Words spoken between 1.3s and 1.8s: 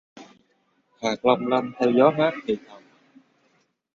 lanh